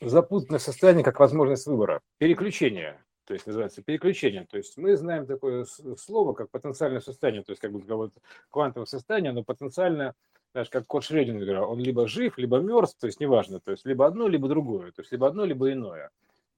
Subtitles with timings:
[0.00, 2.00] запутанное состояние как возможность выбора.
[2.18, 4.46] Переключение, то есть называется переключение.
[4.50, 5.66] То есть мы знаем такое
[5.98, 8.10] слово, как потенциальное состояние, то есть как бы
[8.50, 10.14] квантовое состояние, но потенциальное,
[10.52, 14.06] знаешь, как код Шрёдингера, он либо жив, либо мертв, то есть неважно, то есть либо
[14.06, 16.10] одно, либо другое, то есть либо одно, либо иное.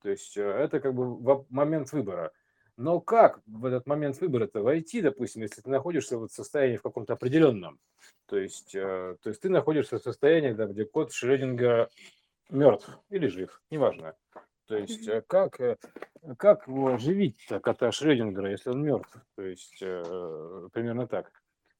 [0.02, 2.32] То есть э, это как бы момент выбора.
[2.76, 7.14] Но как в этот момент выбора-то войти, допустим, если ты находишься в состоянии в каком-то
[7.14, 7.78] определенном?
[8.26, 11.88] То есть, э, то есть ты находишься в состоянии, да, где код Шрёдингера
[12.50, 14.14] мертв или жив, неважно.
[14.66, 15.76] То есть э, как, э,
[16.36, 19.16] как его оживить-то, кота Шрёдингера, если он мертв?
[19.36, 21.32] То есть примерно так.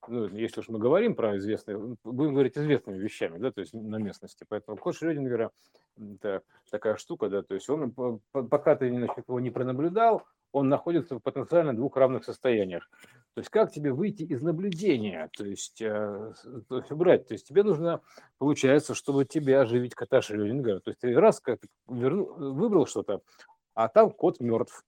[0.09, 3.97] Ну, если уж мы говорим про известные, будем говорить известными вещами, да, то есть на
[3.97, 4.45] местности.
[4.49, 5.51] Поэтому код Шрёдингера–
[5.97, 7.93] это такая штука, да, то есть он,
[8.31, 12.89] пока ты значит, его не пронаблюдал, он находится в потенциально двух равных состояниях.
[13.37, 16.33] То есть как тебе выйти из наблюдения, то есть, э,
[16.71, 18.01] то есть убрать, то есть тебе нужно,
[18.39, 23.21] получается, чтобы тебя оживить кота Шрёдингера, то есть ты раз как верну, выбрал что-то,
[23.75, 24.83] а там кот мертв.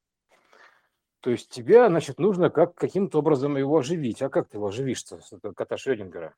[1.20, 4.22] То есть тебе, значит, нужно как, каким-то образом его оживить.
[4.22, 5.20] А как ты его оживишь-то,
[5.54, 6.34] кота Шрёдингера?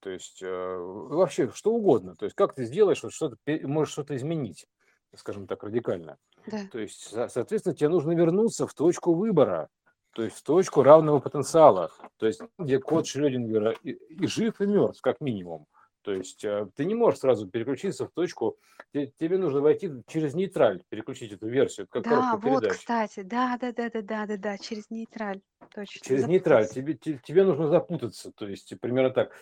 [0.00, 2.16] То есть э, вообще что угодно.
[2.16, 4.66] То есть как ты сделаешь, вот что-то, можешь что-то изменить,
[5.14, 6.18] скажем так, радикально.
[6.48, 6.66] Да.
[6.72, 9.68] То есть, соответственно, тебе нужно вернуться в точку выбора,
[10.14, 14.66] то есть в точку равного потенциала, то есть где код Шрёдингера и, и жив, и
[14.66, 15.66] мертв, как минимум.
[16.02, 18.58] То есть э, ты не можешь сразу переключиться в точку,
[18.92, 23.90] тебе нужно войти через нейтраль, переключить эту версию, как Да, вот, кстати, да, да, да,
[23.90, 25.40] да, да, да, да, через нейтраль,
[25.74, 26.64] точно, Через нейтраль.
[26.64, 27.04] запутаться.
[27.04, 29.32] Тебе, тебе нужно запутаться, то есть примерно так,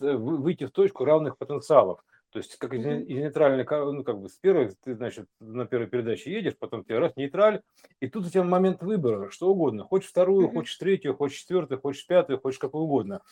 [0.00, 2.04] выйти в точку равных потенциалов.
[2.30, 5.86] То есть как из, из нейтральной, ну как бы с первой, ты, значит, на первой
[5.86, 7.62] передаче едешь, потом тебе раз нейтраль,
[8.00, 9.84] и тут у тебя момент выбора, что угодно.
[9.84, 13.22] Хочешь вторую, хочешь третью, хочешь четвертую, хочешь пятую, хочешь какую угодно.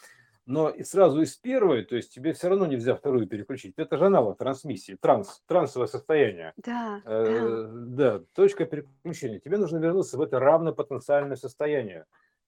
[0.47, 3.75] Но и сразу из первой, то есть тебе все равно нельзя вторую переключить.
[3.79, 6.53] Это же аналог трансмиссии, транс, трансовое состояние.
[6.59, 7.13] Да, да.
[7.13, 9.41] Э, да, точка переключения.
[9.41, 12.07] Тебе нужно вернуться в это равнопотенциальное состояние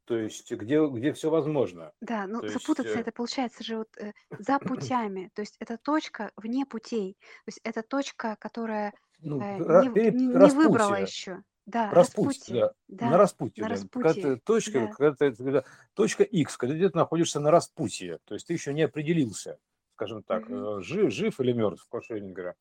[0.08, 1.92] то есть где, где все возможно.
[2.00, 5.56] Да, ну То есть, запутаться э, это получается же вот э, за путями, то есть
[5.58, 10.52] это точка вне путей, то есть это точка, которая ну, э, ра- не, не, не
[10.52, 11.42] выбрала еще.
[11.66, 13.88] Да, распутье, распутье, да, на да, распутье, на да.
[13.98, 14.96] Когда ты распутье, точка, да.
[14.96, 15.64] когда ты, когда
[15.94, 19.58] точка X, когда ты находишься на распутье, то есть ты еще не определился,
[19.94, 20.50] скажем так, Мгм.
[20.50, 22.54] э, жив, жив или мертв, по Шрёдингера.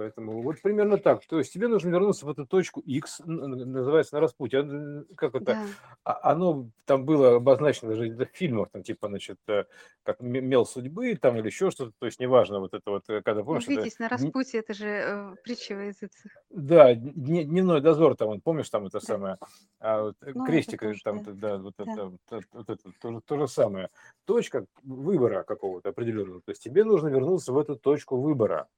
[0.00, 1.24] Поэтому вот примерно так.
[1.24, 4.60] То есть тебе нужно вернуться в эту точку X, называется на распутье.
[4.60, 5.44] А, Как это?
[5.46, 5.66] Да,
[6.04, 9.64] А- Оно там было обозначено даже в фильмах, там типа, значит, э,
[10.02, 11.92] как мел судьбы там или еще что-то.
[11.98, 14.60] То есть неважно, вот это вот, э, когда, ну помнишь, это видите, на дни- распутье
[14.60, 16.30] это же э, притча во языцах.
[16.50, 19.06] да, дне- дневной дозор там, помнишь, там это Да.
[19.06, 19.38] самое,
[19.80, 21.84] а, вот, э, Ну, это крестик, э, тоже, там, да, да, вот да.
[21.90, 23.88] это, вот это, это то, то же самое.
[24.26, 26.42] Точка выбора какого-то определенного.
[26.42, 28.68] То есть тебе нужно вернуться в эту точку выбора.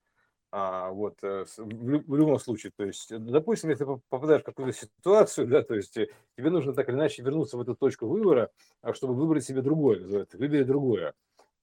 [0.51, 4.45] А, вот, э, в, лю- в любом случае, то есть, э, допустим, если попадаешь в
[4.47, 8.07] какую-то ситуацию, да, то есть э, тебе нужно так или иначе вернуться в эту точку
[8.07, 8.51] выбора,
[8.81, 11.13] а, чтобы выбрать себе другое, выбери другое.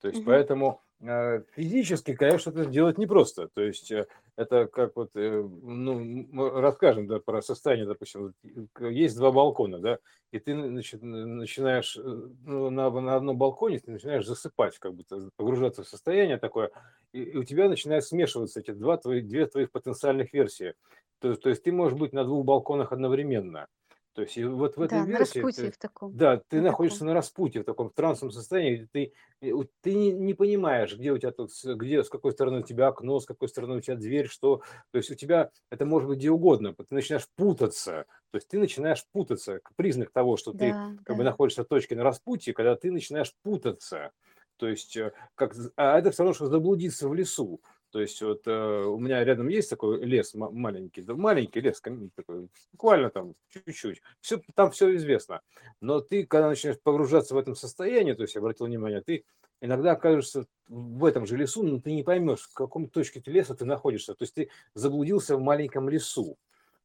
[0.01, 0.25] То есть, Мгм.
[0.25, 3.50] поэтому физически, конечно, это сделать непросто.
[3.54, 4.08] То есть, э,
[4.38, 9.80] это как вот, э, ну, мы расскажем, да, про состояние, допустим, э, есть два балкона,
[9.80, 10.00] да,
[10.32, 15.30] и ты, значит, начинаешь, э, ну, на, на одном балконе ты начинаешь засыпать, как ты
[15.38, 16.72] погружаться в состояние такое,
[17.14, 20.74] и, и у тебя начинают смешиваться эти два твои, две твоих потенциальных версии.
[21.20, 23.68] То, то есть ты можешь быть на двух балконах одновременно.
[24.16, 26.59] То есть и вот в этой Да, на версии распутье ты, в таком, да, ты
[26.59, 27.06] на находишься таком.
[27.06, 31.31] на распутье, в таком трансовом состоянии, где ты, ты не, не понимаешь, где у тебя
[31.31, 34.62] тут, где, с какой стороны у тебя окно, с какой стороны у тебя дверь, что,
[34.92, 38.58] то есть у тебя, это может быть где угодно, ты начинаешь путаться, то есть ты
[38.58, 41.26] начинаешь путаться, признак того, что ты Да, как бы да.
[41.26, 44.12] находишься в точке на распутье, когда ты начинаешь путаться,
[44.58, 47.62] то есть, э, как, а это все равно, что заблудиться в лесу.
[47.96, 51.80] То есть вот э, у меня рядом есть такой лес ма- маленький, да, маленький лес,
[51.80, 54.02] такой, буквально там чуть-чуть.
[54.20, 55.40] Все, там все известно.
[55.80, 59.24] Но ты, когда начинаешь погружаться в этом состояние, то есть обратил внимание, ты
[59.62, 63.56] иногда окажешься в этом же лесу, но ты не поймешь, в каком точке ты леса
[63.56, 64.14] ты находишься.
[64.14, 66.36] То есть ты заблудился в маленьком лесу.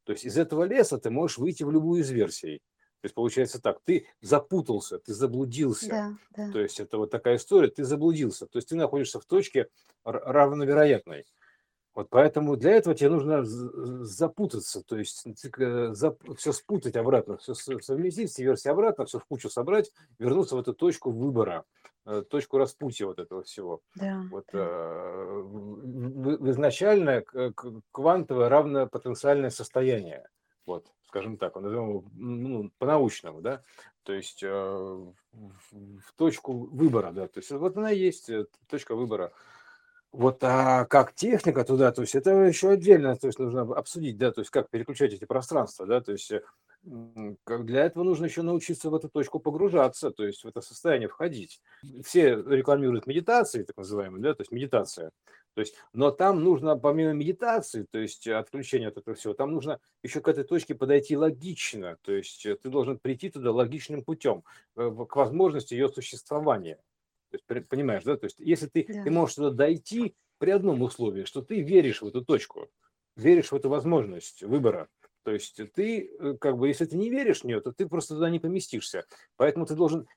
[0.05, 2.61] То есть из этого леса ты можешь выйти в любую из версий.
[3.01, 5.89] То есть получается так, ты запутался, ты заблудился.
[5.89, 6.51] Да, да.
[6.51, 8.45] То есть это вот такая история, ты заблудился.
[8.45, 9.69] То есть ты находишься в точке
[10.03, 11.25] равновероятной.
[11.93, 15.27] Вот поэтому для этого тебе нужно запутаться, то есть
[16.37, 20.73] все спутать обратно, все совместить, все версии обратно, все в кучу собрать, вернуться в эту
[20.73, 21.65] точку выбора,
[22.05, 23.81] э, точку распутья вот этого всего.
[23.95, 24.59] Да, Вот да.
[27.33, 30.29] э, к- квантовое равнопотенциальное состояние.
[30.65, 33.61] Вот, скажем так, назовем его ну, по-научному, да,
[34.03, 39.33] то есть э, в точку выбора, да, то есть вот она есть э, точка выбора.
[40.13, 44.31] Вот, а как техника туда, то есть это еще отдельно, то есть нужно обсудить, да,
[44.31, 46.31] то есть как переключать эти пространства, да, то есть
[47.43, 51.09] как для этого нужно еще научиться в эту точку погружаться, то есть в это состояние
[51.09, 51.61] входить.
[52.03, 55.11] Все рекламируют медитации, так называемые, да, то есть медитация.
[55.53, 59.79] То есть, но там нужно, помимо медитации, то есть отключения от этого всего, там нужно
[60.01, 61.97] еще к этой точке подойти логично.
[62.03, 64.43] То есть ты должен прийти туда логичным путем,
[64.75, 66.79] э, к возможности ее существования.
[67.31, 68.15] То есть, понимаешь, да?
[68.17, 69.03] То есть, если ты, Да.
[69.03, 72.69] ты можешь туда дойти при одном условии, что ты веришь в эту точку,
[73.15, 74.87] веришь в эту возможность выбора.
[75.23, 78.15] То есть ты, э, как бы, если ты не веришь в нее, то ты просто
[78.15, 79.05] туда не поместишься.
[79.35, 80.07] Поэтому ты должен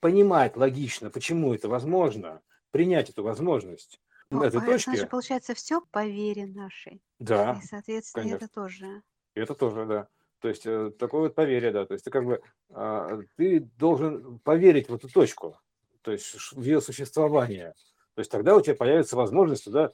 [0.00, 4.00] понимать логично, почему это возможно, принять эту возможность
[4.30, 5.06] Ну, этой а это же точки.
[5.06, 7.02] получается все по вере нашей.
[7.18, 8.48] Да, И, соответственно, это конечно.
[8.48, 9.02] тоже.
[9.34, 10.08] И это тоже, да.
[10.40, 11.86] То есть э, такое вот поверие, да.
[11.86, 15.58] То есть ты как бы, а, ты должен поверить в эту точку,
[16.02, 17.74] то есть в ее существование.
[18.14, 19.90] То есть тогда у тебя появится возможность туда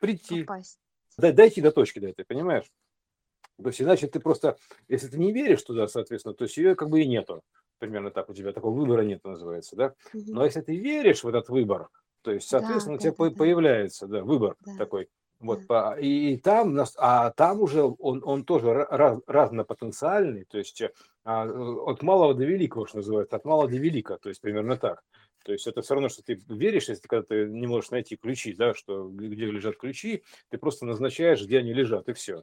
[0.00, 0.78] прийти, Попасть.
[1.18, 2.70] дай- дойти до точки до этой, понимаешь?
[3.62, 4.56] То есть иначе ты просто,
[4.88, 7.42] если ты не веришь туда, соответственно, то есть ее как бы и нету.
[7.78, 9.94] Примерно так у тебя такого выбора нет, называется, да?
[10.12, 11.88] Но если ты веришь в этот выбор,
[12.22, 15.08] то есть, Да, соответственно, у да, тебя да, по- да, появляется, да, выбор да, такой.
[15.40, 20.58] Вот, по- и, и там, а там уже он, он тоже ра- раз, разнопотенциальный, то
[20.58, 20.92] есть э,
[21.24, 25.02] а, от малого до великого, что называется, от малого до велика, то есть примерно так.
[25.44, 28.54] То есть это все равно, что ты веришь, если когда ты не можешь найти ключи,
[28.54, 32.42] да, что где лежат ключи, ты просто назначаешь, где они лежат, и все.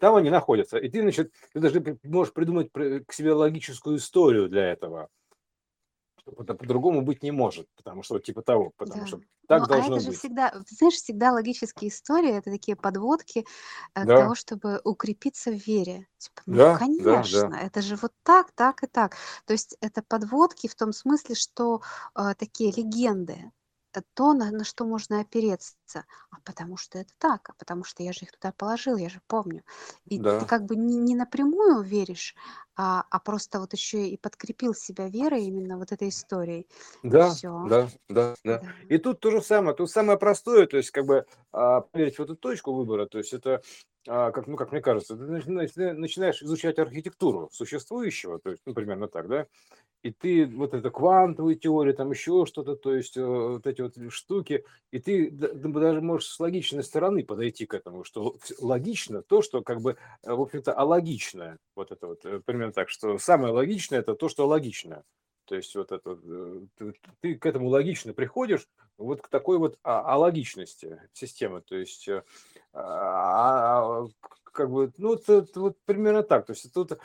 [0.00, 0.78] Там они находятся.
[0.78, 5.08] И ты, значит, ты даже можешь придумать к себе логическую историю для этого.
[6.26, 9.06] По-другому быть не может, потому что типа того, потому Да.
[9.06, 10.20] что Ну, так а должно это же быть.
[10.20, 13.46] всегда, знаешь, всегда логические истории, это такие подводки
[13.94, 16.08] э, к Да, того, чтобы укрепиться в вере.
[16.18, 19.16] Типа, ну, да, да, конечно, да, это же вот так, так и так.
[19.46, 21.80] То есть это подводки в том смысле, что
[22.16, 23.52] э, такие легенды,
[24.14, 26.04] то, на, на что можно опереться.
[26.30, 29.20] А потому что это так, а потому что я же их туда положил, я же
[29.26, 29.62] помню.
[30.06, 32.34] И ты да, как бы не, не напрямую веришь,
[32.76, 36.68] а, а просто вот еще и подкрепил себя верой именно вот этой историей.
[37.02, 38.58] Да, да, да, да.
[38.58, 38.62] Да.
[38.88, 42.22] И тут то же самое, тут самое простое, то есть как бы а, поверить в
[42.22, 43.62] эту точку выбора, то есть это,
[44.06, 49.28] как, ну, как мне кажется, ты начинаешь, изучать архитектуру существующего, то есть, ну, примерно так,
[49.28, 49.46] да,
[50.02, 53.94] и ты вот это квантовую теорию, там еще что-то, то есть э, вот эти вот
[54.10, 59.62] штуки, и ты даже можешь с логичной стороны подойти к этому, что логично то, что
[59.62, 63.98] как бы, э, в общем-то, алогичное, вот это вот, э, примерно так, что самое логичное
[63.98, 65.02] это то, что логично.
[65.46, 69.78] То есть вот это, э, ты, ты к этому логично приходишь, вот к такой вот
[69.82, 72.22] а- алогичности системы, то есть э,
[72.72, 74.06] а- а-
[74.52, 76.46] как бы, ну, это вот примерно так.
[76.46, 76.96] То есть тут э,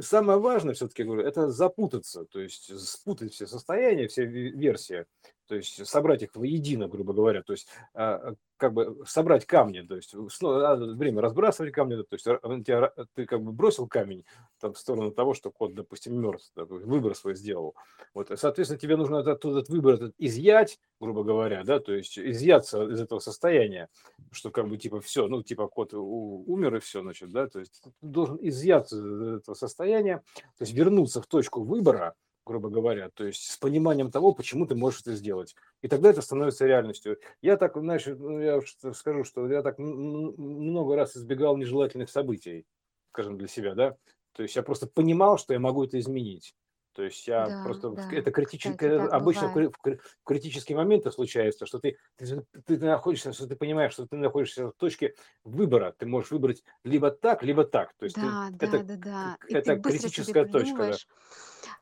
[0.00, 5.04] самое важное, все-таки говорю, это запутаться, то есть спутать все состояния, все ве- версии,
[5.46, 9.94] то есть собрать их воедино, грубо говоря, то есть а, как бы собрать камни, то
[9.94, 14.24] есть снова надо время разбрасывать камни, то есть тебя ты как бы бросил камень
[14.58, 17.74] там, в сторону того, что кот, допустим, мертв, выбор свой сделал.
[18.14, 22.18] Вот, и, соответственно, тебе нужно этот, этот выбор этот изъять, грубо говоря, да, то есть
[22.18, 23.90] изъяться из этого состояния,
[24.30, 27.82] что как бы типа все, ну типа кот умер и все, значит, да, то есть
[27.82, 30.22] ты должен изъяться из этого состояния,
[30.56, 32.14] то есть вернуться в точку выбора,
[32.46, 35.54] грубо говоря, то есть с пониманием того, почему ты можешь это сделать.
[35.82, 37.18] И тогда это становится реальностью.
[37.42, 38.60] Я так, знаешь, ну, я
[38.92, 42.66] скажу, что я так много раз избегал нежелательных событий,
[43.12, 43.96] скажем, для себя, да.
[44.32, 46.54] То есть я просто понимал, что я могу это изменить.
[46.94, 49.60] То есть я Да, просто да, это кстати, так обычно в, бывает.
[49.70, 54.06] в кри- в критические моменты случается, что ты, ты, ты находишься, что ты понимаешь, что
[54.06, 55.94] ты находишься в точке выбора.
[55.98, 57.94] Ты можешь выбрать либо так, либо так.
[57.98, 59.38] То есть ты, Да, это, да, да, да.
[59.46, 60.98] И это критическая точка, да.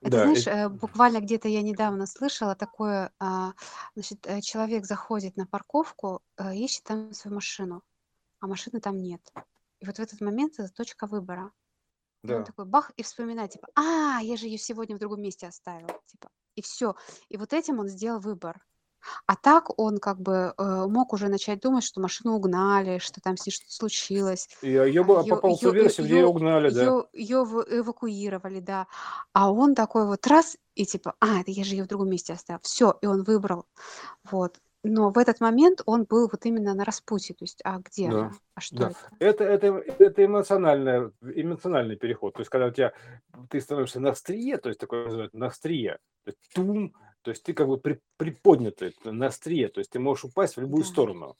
[0.01, 3.53] Это, Да, знаешь, и- э, буквально где-то я недавно слышала такое, а,
[3.95, 7.83] значит, э, человек заходит на парковку, э, ищет там свою машину,
[8.41, 9.23] а машины там нет.
[9.81, 11.53] И вот в этот момент это точка выбора.
[12.25, 12.45] И он да.
[12.45, 16.31] такой бах и вспоминает, типа, а, я же ее сегодня в другом месте оставил, типа,
[16.55, 16.95] и все.
[17.29, 18.65] И вот этим он сделал выбор.
[19.27, 23.37] А так он как бы э, мог уже начать думать, что машину угнали, что там
[23.37, 26.71] с ней что-то случилось, Я, я а, ее, попал в ту версию, где ее угнали,
[26.71, 26.83] да.
[26.83, 28.87] ее, ее эвакуировали, да.
[29.33, 32.33] А он такой вот раз и типа, а, это я же ее в другом месте
[32.33, 32.61] оставил.
[32.63, 33.67] Все, и он выбрал.
[34.31, 34.59] Вот.
[34.85, 37.35] Но в этот момент он был вот именно на распутье.
[37.37, 38.33] То есть, а где Да, она?
[38.55, 38.91] А что да.
[39.19, 39.45] это?
[39.45, 39.67] Это, это,
[39.99, 42.35] это эмоциональное, эмоциональный переход.
[42.35, 42.93] То есть, когда у тебя,
[43.49, 47.45] ты становишься на острие, то есть такое называют на острие, то есть тум, то есть
[47.45, 50.89] ты как бы при, приподнятый на острие, то есть ты можешь упасть в любую Да.
[50.89, 51.37] сторону.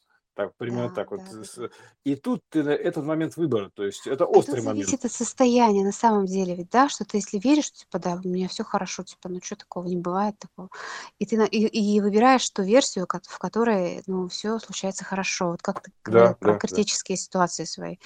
[0.47, 1.23] Так, примерно Да, так вот.
[1.23, 1.71] да, С-.
[2.05, 4.97] И тут ты на этот момент выбора, то есть это А тут острый момент.
[4.97, 8.27] зависит от состояния на самом деле ведь, да, что ты если веришь, типа, да, у
[8.29, 10.71] меня все хорошо, типа, ну что такого, не бывает такого.
[11.19, 15.51] И ты на и и выбираешь ту версию, кот в которой, ну, все случается хорошо.
[15.51, 16.85] Вот как ты говорил Да, про да, да.
[16.85, 17.97] критические ситуации свои.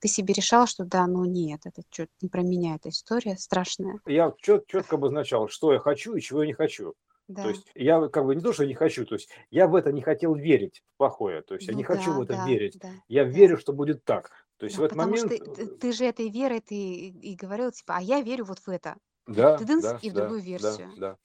[0.00, 4.00] Ты себе решал, что да, ну нет, это чё не про меня эта история страшная.
[4.06, 6.94] Я чет, четко обозначал, что я хочу и чего я не хочу.
[7.38, 7.50] То Да.
[7.50, 10.02] есть я как бы не то, что не хочу, то есть я в это не
[10.02, 11.42] хотел верить, в плохое.
[11.42, 12.78] То есть я Ну не хочу в да, это да, верить.
[12.82, 13.40] да, Я да.
[13.40, 14.30] верю, что будет так.
[14.58, 16.60] То есть Да, в этот потому что момент, ты ты э, ты же этой верой
[16.60, 16.74] ты
[17.08, 18.96] и говорил, типа: "А я верю вот в это".
[19.38, 20.94] Да, тыдынц, да, и в да, другую да, версию.
[20.94, 21.16] да,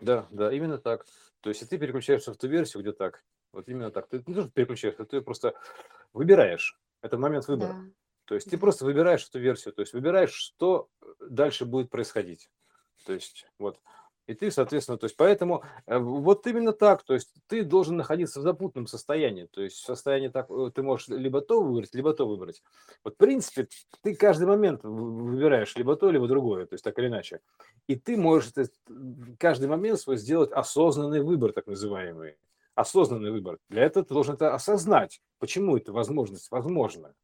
[0.00, 1.06] да, да, именно так.
[1.40, 3.24] То есть ты переключаешься в ту версию, где так.
[3.52, 4.08] Вот именно так.
[4.08, 5.54] Ты не то, что переключаешься, ты просто
[6.12, 6.78] выбираешь.
[7.02, 7.74] Это момент выбора.
[7.74, 7.90] Да,
[8.26, 8.58] То есть ты да.
[8.58, 12.50] просто выбираешь эту версию, то есть выбираешь, что дальше будет происходить.
[13.04, 13.80] То есть вот.
[14.28, 18.40] И ты, соответственно, то есть поэтому э, вот именно так, то есть ты должен находиться
[18.40, 22.12] в запутанном состоянии, то есть в состоянии так, э, ты можешь либо то выбрать, либо
[22.12, 22.62] то выбрать.
[23.02, 23.68] Вот в принципе
[24.02, 27.40] ты каждый момент выбираешь либо то, либо другое, то есть так или иначе.
[27.86, 28.70] И ты можешь это,
[29.38, 32.36] каждый момент свой сделать осознанный выбор, так называемый.
[32.74, 33.58] Осознанный выбор.
[33.70, 35.22] Для этого ты должен это осознать.
[35.38, 37.14] Почему эта возможность возможна?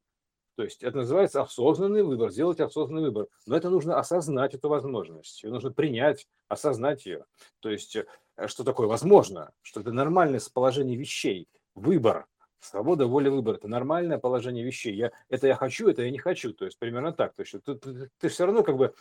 [0.57, 3.27] То есть это называется осознанный выбор, сделать осознанный выбор.
[3.47, 7.25] Но это нужно осознать эту возможность, ее нужно принять, осознать ее.
[7.61, 8.07] То есть э,
[8.47, 12.27] что такое возможно, что это нормальное положение вещей, выбор,
[12.61, 13.57] свобода, воля, выбор.
[13.57, 14.95] Это нормальное положение вещей.
[14.95, 16.53] Я, это я хочу, это я не хочу.
[16.53, 17.35] То есть примерно так.
[17.35, 18.95] То есть ты, ты, ты все равно как бы,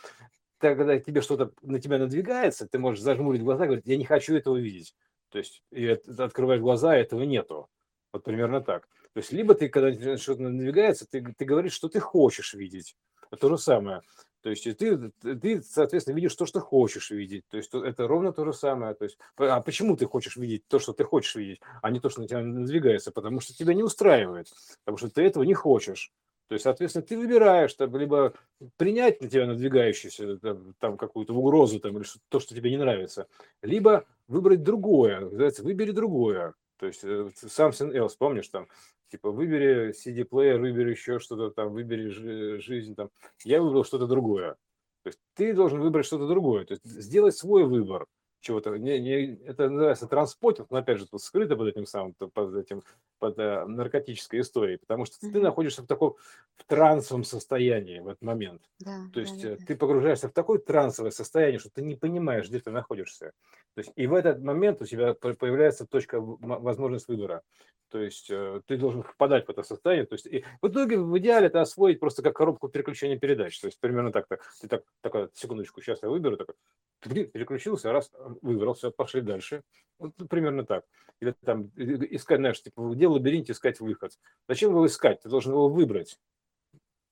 [0.58, 4.34] когда тебе что-то на тебя надвигается, ты можешь зажмурить глаза и говорить, я не хочу
[4.34, 4.94] этого видеть.
[5.30, 7.68] То есть и ты открываешь глаза, и этого нету.
[8.12, 8.88] Вот примерно так.
[9.14, 12.96] То есть либо ты, когда что-то надвигается, ты, ты говоришь, что ты хочешь видеть.
[13.30, 14.02] Это то же самое.
[14.42, 17.44] То есть ты, ты, соответственно, видишь то, что хочешь видеть.
[17.48, 18.94] То есть то- это ровно то же самое.
[18.94, 22.10] То есть, а почему ты хочешь видеть то, что ты хочешь видеть, а не то,
[22.10, 23.10] что на тебя надвигается?
[23.12, 24.48] Потому что тебя не устраивает.
[24.84, 26.12] Потому что ты этого не хочешь.
[26.48, 28.34] То есть, соответственно, ты выбираешь там, либо
[28.76, 32.76] принять на тебя надвигающуюся там, там какую-то угрозу там, или что- то, что тебе не
[32.76, 33.28] нравится,
[33.62, 35.20] либо выбрать другое.
[35.20, 36.52] Называется, выбери другое.
[36.76, 38.68] То есть э, something else, помнишь там,
[39.14, 43.10] типа выбери CD-плеер, выбери еще что-то там, выбери жи- жизнь там.
[43.44, 44.56] Я выбрал что-то другое.
[45.04, 48.06] То есть ты должен выбрать что-то другое, то есть сделать свой выбор
[48.44, 48.76] чего-то.
[48.76, 52.82] Не, не, это называется транспотинг, но опять же тут скрыто под этим самым, под этим,
[53.18, 55.42] под э, наркотической историей, потому что ты Мгм.
[55.42, 56.16] находишься в таком
[56.56, 58.62] в трансовом состоянии в этот момент.
[58.78, 59.64] Да, То есть э, да-да-да.
[59.66, 63.32] ты погружаешься в такое трансовое состояние, что ты не понимаешь, где ты находишься.
[63.74, 67.42] То есть и в этот момент у тебя по- появляется точка, возможность выбора.
[67.90, 70.06] То есть э, ты должен впадать в это состояние.
[70.06, 73.58] То есть и в итоге в идеале это освоить просто как коробку переключения передач.
[73.60, 74.26] То есть примерно так.
[74.26, 76.56] так ты так, такая, секундочку, сейчас я выберу, такой,
[77.00, 78.10] ты переключился, раз,
[78.42, 79.62] выбрал, все, пошли дальше.
[79.98, 80.84] Вот примерно так.
[81.20, 84.12] Или там искать, знаешь, типа, где в лабиринте искать выход.
[84.48, 85.20] Зачем его искать?
[85.22, 86.18] Ты должен его выбрать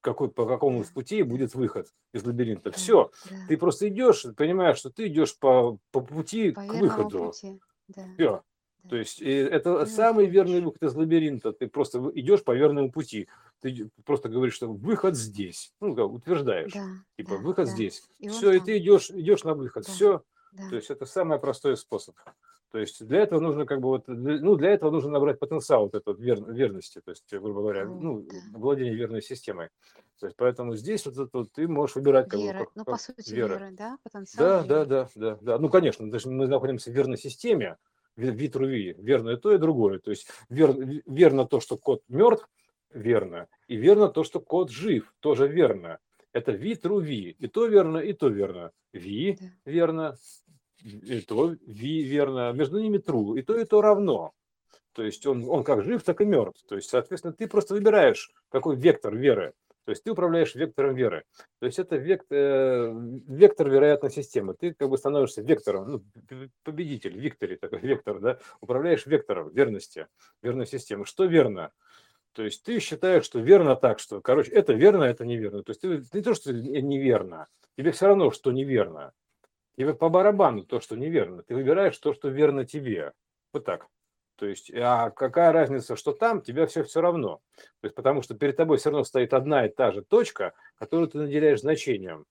[0.00, 2.70] какой, по какому Да, пути да, будет выход из лабиринта.
[2.70, 3.36] да, Все, да.
[3.48, 7.26] ты просто идешь, понимаешь, что ты идешь по, по пути По к выходу.
[7.26, 7.60] пути.
[7.88, 8.42] Да, Все.
[8.82, 8.98] То да.
[8.98, 11.52] есть это Ты самый верный выход из лабиринта.
[11.52, 13.28] Ты просто идешь по верному пути.
[13.60, 15.72] Ты просто говоришь, что выход здесь.
[15.80, 16.72] Ну, как утверждаешь.
[16.72, 16.84] Да,
[17.16, 17.70] Типа, да, выход да.
[17.72, 18.02] здесь.
[18.18, 18.66] И Все, и там.
[18.66, 19.84] ты идешь, идешь на выход.
[19.86, 20.22] Да, Все.
[20.52, 20.68] Да.
[20.68, 22.16] То есть это самый простой способ.
[22.70, 25.94] То есть для этого нужно как бы вот, ну, для этого нужно набрать потенциал вот
[25.94, 29.68] этот вер- верности, то есть, грубо говоря, ну, владение верной системой.
[30.18, 32.84] То есть поэтому здесь вот это вот ты можешь выбирать как бы Вера, как, ну,
[32.84, 33.54] как по сути, вера.
[33.56, 33.98] вера, да?
[34.02, 34.86] Потенциал Да, да, веры.
[34.86, 35.58] да, да, да.
[35.58, 37.76] Ну, конечно, даже мы находимся в верной системе,
[38.16, 39.98] ви- витруви, верно и то, и другое.
[39.98, 42.48] То есть вер- верно то, что кот мертв,
[42.90, 45.98] верно, и верно то, что кот жив, тоже верно.
[46.32, 48.70] Это витруви, и то верно, и то верно.
[48.92, 49.46] Ви Да.
[49.72, 50.16] верно,
[50.84, 54.32] и то ви верно, между ними true, и то, и то равно.
[54.92, 56.62] То есть он, он как жив, так и мертв.
[56.68, 59.52] То есть, соответственно, ты просто выбираешь, какой вектор веры.
[59.84, 61.24] То есть ты управляешь вектором веры.
[61.58, 62.92] То есть это век- э,
[63.26, 64.54] вектор вероятной системы.
[64.54, 66.02] Ты как бы становишься вектором, ну,
[66.62, 70.06] победитель, виктори, такой вектор, да, управляешь вектором верности,
[70.42, 71.04] верной системы.
[71.04, 71.72] Что верно?
[72.32, 75.62] То есть ты считаешь, что верно так, что, короче, это верно, это неверно.
[75.62, 79.12] То есть ты не то, что неверно, тебе все равно, что неверно.
[79.76, 81.42] Тебе по барабану то, что неверно.
[81.42, 83.12] Ты выбираешь то, что верно тебе.
[83.52, 83.86] Вот так.
[84.36, 87.40] То есть, а какая разница, что там, тебе все все равно.
[87.80, 91.08] То есть, потому что перед тобой все равно стоит одна и та же точка, которую
[91.08, 92.26] ты наделяешь значением.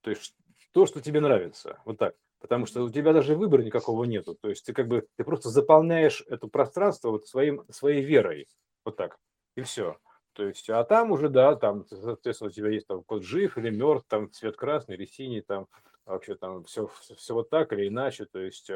[0.00, 0.34] То есть,
[0.72, 1.80] то, что тебе нравится.
[1.84, 2.14] Вот так.
[2.40, 4.34] Потому что у тебя даже выбора никакого нету.
[4.34, 8.48] То есть, ты как бы, ты просто заполняешь это пространство вот своим, своей верой.
[8.84, 9.18] Вот так.
[9.56, 9.98] И все.
[10.32, 13.70] То есть, а там уже, да, там, соответственно, у тебя есть там код жив или
[13.70, 15.68] мертв, там цвет красный или синий, там
[16.06, 18.24] вообще там все, все вот так или иначе.
[18.24, 18.70] То есть,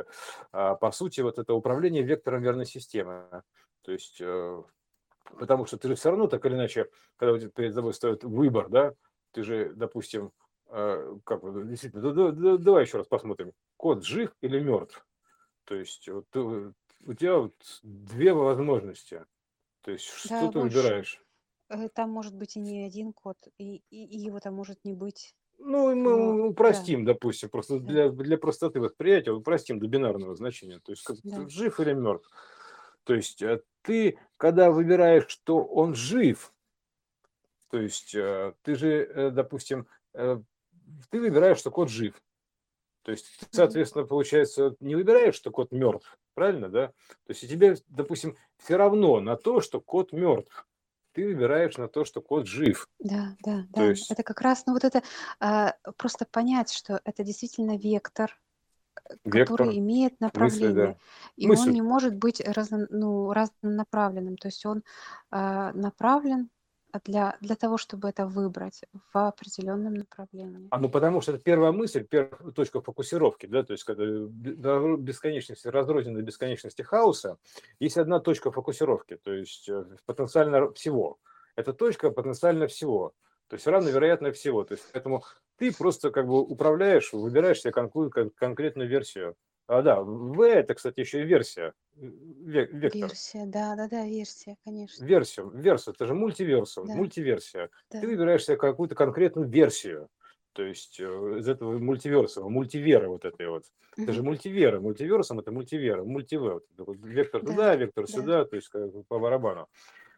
[0.53, 3.43] а, по сути, вот это управление вектором верной системы.
[3.83, 4.63] То есть, э,
[5.39, 8.95] потому что ты же все равно так или иначе, когда перед тобой стоит выбор, да,
[9.33, 10.33] ты же, допустим,
[10.69, 15.07] э, как действительно, да, да, давай еще раз посмотрим, кот жив или мертв.
[15.65, 19.25] То есть вот, у тебя вот две возможности.
[19.87, 20.77] То есть Да, что ты больше.
[20.79, 21.23] выбираешь?
[21.69, 24.95] Э, Там может быть и не один кот, и, и, и его там может не
[24.95, 25.35] быть.
[25.59, 29.87] Ну, и Но мы да, упростим, допустим, просто да, для, для простоты восприятия упростим до
[29.87, 30.81] бинарного значения.
[30.81, 31.49] То есть как ты да.
[31.49, 32.29] жив или мертв.
[33.05, 36.53] То есть э, ты, когда выбираешь, что он жив,
[37.71, 40.41] то есть э, ты же, э, допустим, э,
[41.11, 42.21] ты выбираешь, что кот жив.
[43.03, 43.57] То есть ты, Мгм.
[43.57, 46.89] соответственно, получается, не выбираешь, что кот мертв, правильно, да?
[46.89, 50.69] То есть и тебе, допустим, все равно на то, что кот мертв.
[51.13, 52.89] Ты выбираешь на то, что кот жив.
[52.99, 53.85] Да, да, То да.
[53.87, 55.03] есть Это как раз, ну вот это
[55.41, 58.39] а, просто понять, что это действительно вектор,
[59.25, 60.27] вектор который имеет мысли, да.
[60.27, 60.99] направление,
[61.37, 61.71] и он Мысль.
[61.71, 64.37] не может быть разно, ну, разнонаправленным.
[64.37, 64.83] То есть он
[65.31, 66.51] а, направлен
[67.05, 70.69] для, для того, чтобы это выбрать в определенном направлении.
[70.71, 74.97] А ну потому что это первая мысль, первая точка фокусировки, да, то есть когда до
[74.97, 77.39] бесконечности, разрозненной бесконечности хаоса,
[77.81, 81.19] есть одна точка фокусировки, то есть э, потенциально всего.
[81.57, 83.15] Это точка потенциально всего,
[83.49, 84.65] то есть равновероятно всего.
[84.65, 85.25] То есть поэтому
[85.57, 89.37] ты просто как бы управляешь, выбираешь себе конкретную версию.
[89.69, 93.17] А, да, В это, кстати, еще и версия, ве- вектор.
[93.17, 95.05] Версия, да, да, да, версия, конечно.
[95.05, 97.71] Версию, версию, это же мультиверсум, Да, мультиверсия.
[97.99, 98.09] Ты да.
[98.09, 100.09] выбираешь себе какую-то конкретную версию,
[100.55, 103.65] то есть э, из этого мультиверсума, мультиверы вот этой вот.
[104.03, 104.23] Это же Мгм.
[104.23, 108.09] мультивера, мультиверсум это мультивера, мультиве, вот вектор Да, туда, вектор да.
[108.09, 109.69] сюда, то есть как бы по барабану.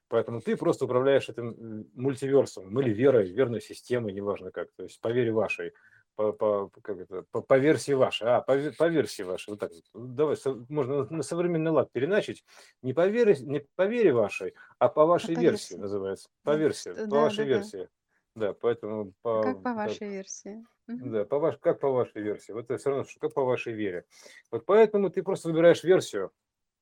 [0.09, 5.01] Поэтому ты просто управляешь этим м, мультиверсумом или верой, верной системой, неважно как, то есть
[5.01, 5.73] по вере вашей,
[6.19, 9.71] по, по, как это, по, по версии вашей, а, по, по версии вашей, вот так.
[9.95, 12.45] Ну, Давай, со- можно на современный лад переначить,
[12.83, 15.77] не по вере, не по вере вашей, а по А вашей по версии версии.
[15.77, 17.49] называется, по Да, версии, что- по да, вашей да, да.
[17.55, 17.89] версии.
[18.35, 20.67] Да, поэтому А Как по, по так, вашей версии?
[20.89, 22.51] Да, по ваш, как по вашей версии.
[22.51, 24.05] Вот это все равно, что как по вашей вере.
[24.51, 26.33] Вот поэтому ты просто выбираешь версию.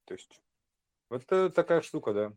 [0.06, 0.40] То есть
[1.10, 2.32] вот это такая штука, да.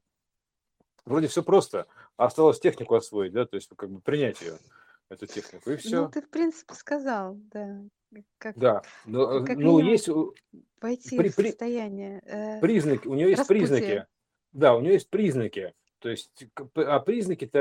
[1.05, 1.87] Вроде все просто,
[2.17, 4.57] а осталось технику освоить, да, то есть как бы принять ее,
[5.09, 6.07] эту технику, и Ну, все.
[6.09, 7.81] ты, в принципе, сказал, да,
[8.37, 10.09] как, Да, но, как ну, минимум есть
[10.81, 13.67] войти при, в состояние э, признаки, у нее есть распутия.
[13.67, 14.05] признаки.
[14.51, 15.73] Да, у нее есть признаки.
[15.99, 16.31] То есть,
[16.75, 17.59] а признаки ты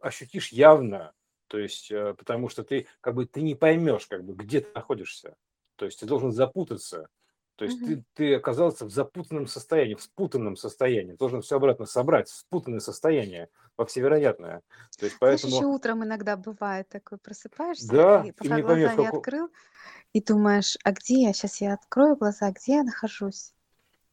[0.00, 1.12] ощутишь явно.
[1.48, 4.68] То есть, э, потому что ты как бы ты не поймешь, как бы, где ты
[4.74, 5.36] находишься.
[5.76, 7.08] То есть ты должен запутаться.
[7.60, 7.84] То есть Мгм.
[7.84, 11.12] ты, ты оказался в запутанном состоянии, в спутанном состоянии.
[11.14, 14.62] Должен все обратно собрать, в спутанное состояние, во всевероятное.
[14.98, 18.62] То есть Знаешь, еще поэтому, утром иногда бывает такое, просыпаешься, да, и и пока не
[18.62, 19.06] глаза поймешь, не как...
[19.06, 19.48] открыл,
[20.12, 21.34] и думаешь, а где я?
[21.34, 23.54] Сейчас я открою глаза, где я нахожусь?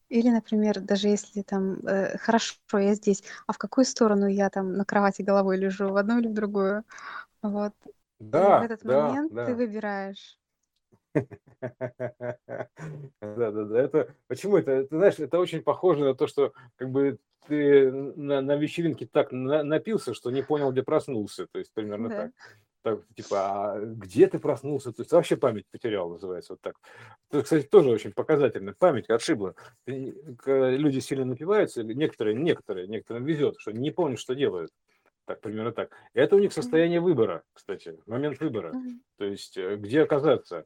[0.09, 4.73] Или, например, даже если там э, хорошо, я здесь, а в какую сторону я там
[4.73, 6.83] на кровати головой лежу, в одну или в другую?
[7.41, 7.73] Вот.
[8.35, 9.55] И в Да, этот да, момент ты да.
[9.55, 10.39] выбираешь.
[13.21, 13.79] Да-да-да.
[13.81, 14.83] Это почему это?
[14.85, 19.31] Ты знаешь, это очень похоже на то, что как бы ты на, на вечеринке так
[19.31, 21.47] на- напился, что не понял, где проснулся.
[21.51, 22.15] То есть примерно Да.
[22.15, 22.31] так.
[22.83, 24.93] Так, типа, а где ты проснулся?
[24.93, 26.75] То есть вообще память потерял, называется вот так.
[27.31, 28.73] Это, кстати, тоже очень показательно.
[28.77, 29.55] Память отшибла.
[29.85, 34.71] Когда люди сильно напиваются, некоторые, некоторые, некоторым везет, что не помнят, что делают.
[35.25, 35.91] Так, примерно так.
[36.13, 38.73] Это у них состояние выбора, кстати, момент выбора.
[39.17, 40.63] То есть э, где оказаться.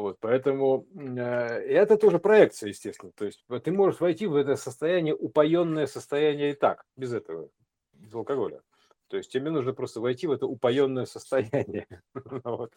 [0.00, 3.12] Вот, поэтому э, это тоже проекция, естественно.
[3.14, 7.50] То есть ты можешь войти в это состояние, упоенное состояние и так, без этого,
[7.92, 8.62] без алкоголя.
[9.08, 11.86] То есть тебе нужно просто войти в это упоенное состояние.
[12.44, 12.72] Вот.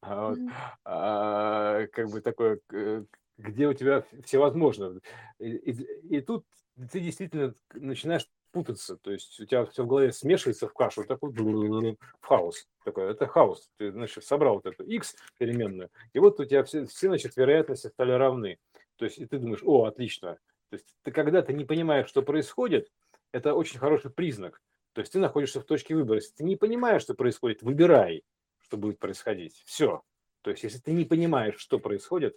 [0.00, 0.50] А вот, Мгм.
[0.84, 3.04] а, Как бы такое, э,
[3.38, 5.00] где у тебя всевозможно.
[5.38, 6.44] И, и- и тут
[6.92, 11.30] ты действительно начинаешь путаться, то есть у тебя все в голове смешивается в кашу, такой
[11.30, 12.68] в хаос.
[12.84, 13.70] Такой, это хаос.
[13.76, 17.88] Ты, значит, собрал вот эту x переменную, и вот у тебя все, все значит, вероятности
[17.88, 18.58] стали равны.
[18.96, 20.38] То есть и ты думаешь, о, отлично.
[20.70, 22.90] То есть ты когда ты не понимаешь, что происходит,
[23.32, 24.60] это очень хороший признак.
[24.92, 26.16] То есть ты находишься в точке выбора.
[26.16, 28.24] Если ты не понимаешь, что происходит, выбирай,
[28.58, 29.62] что будет происходить.
[29.64, 30.02] Все.
[30.42, 32.36] То есть если ты не понимаешь, что происходит,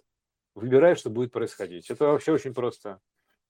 [0.54, 1.90] выбирай, что будет происходить.
[1.90, 3.00] Это вообще очень просто.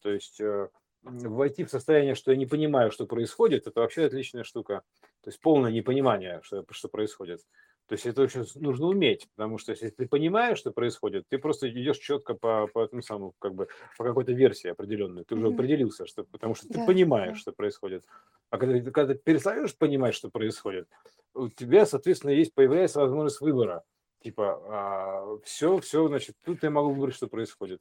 [0.01, 0.69] То есть э,
[1.05, 4.83] войти в состояние, что я не понимаю, что происходит, это вообще отличная штука.
[5.23, 7.41] То есть полное непонимание, что, что происходит.
[7.87, 11.69] То есть это очень нужно уметь, потому что если ты понимаешь, что происходит, ты просто
[11.69, 15.25] идешь четко по, по этому самому, как бы, по какой-то версии определенной.
[15.25, 15.55] Ты уже Мгм.
[15.55, 17.41] определился, что, потому что ты Да, понимаешь, да.
[17.41, 18.05] что происходит.
[18.49, 20.89] А когда, когда ты перестаешь понимать, что происходит,
[21.35, 23.85] у тебя, соответственно, есть, появляется возможность выбора.
[24.23, 27.81] Типа, все, все, значит, тут я могу выбрать, что происходит.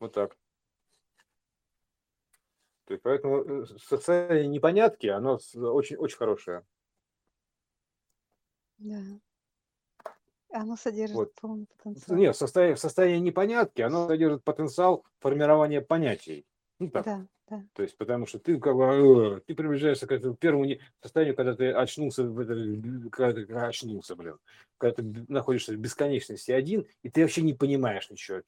[0.00, 0.36] Вот так.
[2.92, 6.62] То есть поэтому э, состояние непонятки, оно очень, очень хорошее.
[8.76, 9.00] Да.
[10.52, 11.34] Оно содержит Вот.
[11.40, 12.18] полный потенциал.
[12.18, 16.44] Нет, состояние, состояние непонятки, оно содержит потенциал формирования понятий.
[16.78, 17.64] Ну так, Да, да.
[17.74, 20.66] то есть потому что ты как бы, э, ты приближаешься к этому первому
[21.02, 22.24] состоянию, когда ты очнулся,
[23.10, 24.38] когда ты очнулся, блин,
[24.78, 28.40] когда ты находишься в бесконечности один, и ты вообще не понимаешь ничего,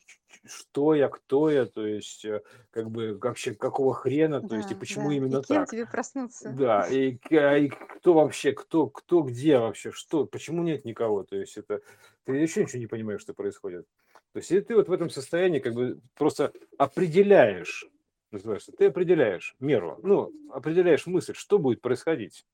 [0.47, 2.40] что я, кто я, то есть э,
[2.71, 5.14] как бы вообще какого хрена, то есть и Да, почему да.
[5.17, 5.71] именно И кем так.
[5.71, 6.51] тебе проснуться?
[6.51, 11.37] Да, и, а, и кто вообще, кто, кто где вообще, что, почему нет никого, то
[11.37, 11.83] есть это,
[12.25, 13.87] ты еще ничего не понимаешь, что происходит.
[14.33, 17.87] То есть и ты вот в этом состоянии как бы просто определяешь,
[18.35, 22.47] называется, ты определяешь меру, ну, определяешь мысль, что будет происходить.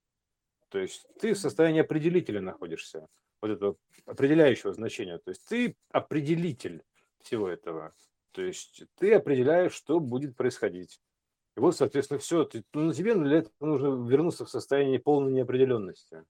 [0.68, 3.08] То есть ты в состоянии определителя находишься,
[3.42, 5.18] вот этого определяющего значения.
[5.18, 6.82] То есть ты определитель
[7.22, 7.92] всего этого.
[8.32, 11.00] То есть ты определяешь, что будет происходить.
[11.56, 12.44] И вот, соответственно, все.
[12.44, 16.24] Ты, ну, тебе для этого нужно вернуться в состояние полной неопределенности.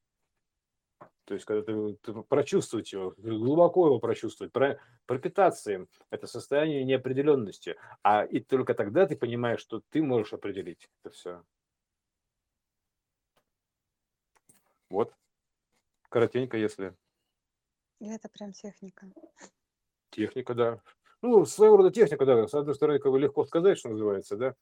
[1.31, 6.83] То есть, когда ты, ты прочувствовать его, глубоко его прочувствовать, про, пропитаться им, это состояние
[6.83, 7.77] неопределенности.
[8.03, 11.45] А и только тогда ты понимаешь, что ты можешь определить это все.
[14.88, 15.14] Вот.
[16.09, 16.97] Коротенько, если
[18.01, 19.07] И это прям техника.
[20.11, 20.83] техника, да.
[21.23, 22.49] Ну, своего рода техника, да.
[22.49, 24.55] С одной стороны, как бы легко сказать, что называется, да.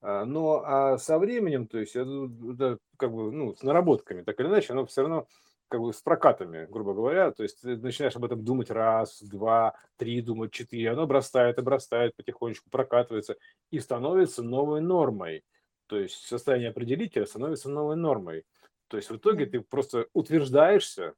[0.00, 4.40] А, Но а со временем, то есть, это, да, как бы, ну, с наработками, так
[4.40, 5.28] или иначе, оно все равно
[5.68, 9.74] как бы с прокатами, грубо говоря, то есть ты начинаешь об этом думать раз, два,
[9.96, 13.36] три, думать четыре, оно обрастает, обрастает, потихонечку прокатывается
[13.70, 15.44] и становится новой нормой.
[15.86, 18.44] То есть состояние определителя становится новой нормой.
[18.88, 21.14] То есть в итоге ты просто утверждаешься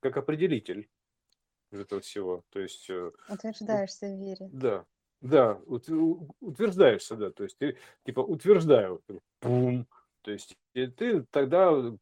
[0.00, 0.88] как определитель
[1.70, 2.42] из этого всего.
[2.50, 4.48] То есть э, Утверждаешься в вере.
[4.52, 4.84] да,
[5.20, 9.00] да, утверждаешься, да, то есть ты типа утверждаю,
[9.38, 9.86] пум,
[10.22, 11.92] то есть и ты тогда э,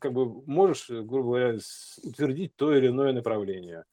[0.00, 1.58] как бы можешь, э, грубо говоря,
[2.02, 3.84] утвердить то или иное направление.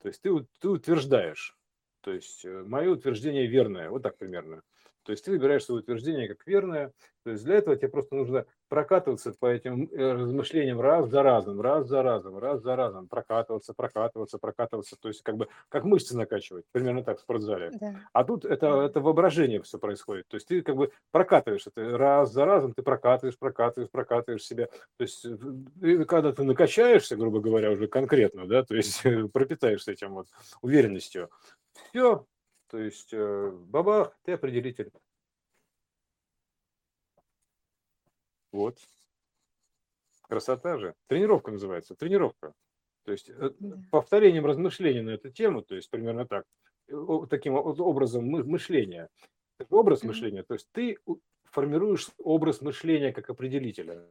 [0.00, 1.56] То есть ты, ты утверждаешь,
[2.00, 4.62] то есть э, мое утверждение верное, вот так примерно.
[5.02, 6.92] То есть ты выбираешь свое утверждение как верное.
[7.24, 11.60] То есть для этого тебе просто нужно прокатываться по этим э, размышлениям раз за разом,
[11.60, 14.96] раз за разом, раз за разом, прокатываться, прокатываться, прокатываться.
[15.00, 17.70] То есть как бы как мышцы накачивать, примерно так в спортзале.
[17.80, 18.00] Да.
[18.12, 20.26] А тут это, это воображение все происходит.
[20.26, 24.66] То есть ты как бы прокатываешь это раз за разом, ты прокатываешь, прокатываешь, прокатываешь себя.
[24.96, 30.14] То есть э, когда ты накачаешься, грубо говоря, уже конкретно, да, то есть пропитаешься этим
[30.14, 30.26] вот
[30.62, 31.30] уверенностью,
[31.90, 32.26] все,
[32.72, 34.90] то есть э, бабах, ты определитель.
[38.54, 38.78] Вот.
[40.28, 40.94] Красота же.
[41.08, 41.96] Тренировка называется.
[41.96, 42.54] Тренировка.
[43.02, 43.50] То есть э,
[43.90, 46.44] повторением размышлений на эту тему, то есть примерно так,
[46.86, 46.94] э,
[47.28, 49.08] таким образом мы- мышления,
[49.70, 50.98] образ мышления, то есть ты
[51.50, 54.06] формируешь образ мышления как определителя.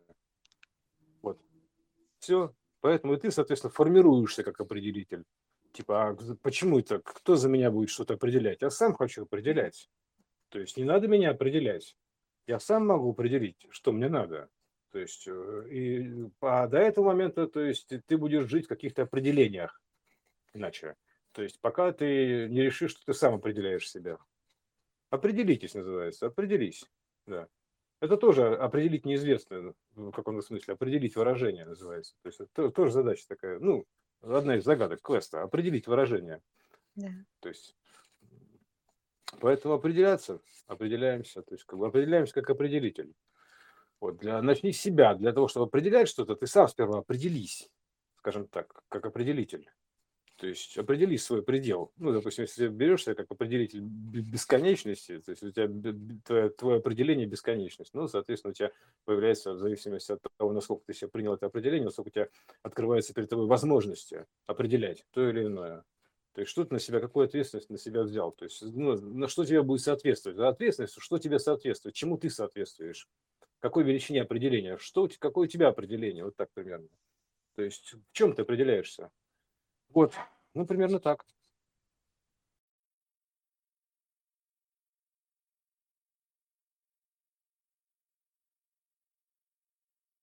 [1.22, 1.40] Вот.
[2.20, 2.54] Все.
[2.82, 5.24] Поэтому и ты, соответственно, формируешься как определитель.
[5.72, 7.00] Типа, а почему это?
[7.00, 8.62] Кто за меня будет что-то определять?
[8.62, 9.90] Я сам хочу определять.
[10.50, 11.96] То есть не надо меня определять.
[12.48, 14.50] Я сам могу определить, что мне надо.
[14.92, 19.04] То есть, э, и, а до этого момента, то есть ты- будешь жить в каких-то
[19.04, 19.82] определениях
[20.54, 20.96] иначе.
[21.32, 24.20] То есть пока ты не решишь, что ты сам определяешь себя.
[25.10, 26.86] Определитесь, называется, определись.
[27.26, 27.48] Да.
[28.02, 32.16] Это тоже определить неизвестное, в каком смысле, определить выражение называется.
[32.22, 33.86] То есть это то- тоже задача такая, ну,
[34.22, 36.42] одна из загадок квеста, определить выражение.
[36.96, 37.10] Да.
[37.40, 37.76] То есть,
[39.40, 43.14] поэтому определяться, определяемся, то есть как бы определяемся как определитель.
[44.00, 47.70] Вот, для, начни с себя, для того, чтобы определять что-то, ты сам сперва определись,
[48.18, 49.70] скажем так, как определитель.
[50.38, 51.92] То есть определи свой предел.
[51.98, 55.70] Ну, допустим, если берешь себя как определитель бесконечности, то есть у тебя
[56.26, 58.72] твое, твое определение бесконечность, ну, соответственно, у тебя
[59.06, 62.28] появляется, в зависимости от того, насколько ты себе принял это определение, насколько у тебя
[62.62, 65.86] открываются перед тобой возможности определять то или иное.
[66.34, 68.32] То есть что ты на себя, какую ответственность на себя взял?
[68.32, 70.40] То есть ну, на что тебе будет соответствовать?
[70.40, 71.96] Ответственность, что тебе соответствует?
[71.96, 73.08] Чему ты соответствуешь?
[73.60, 74.78] Какой величине определения?
[74.78, 76.26] Что, какое у тебя определение?
[76.26, 76.88] Вот так примерно.
[77.56, 79.12] То есть в чем ты определяешься?
[79.90, 80.14] Вот,
[80.56, 81.24] ну, примерно так.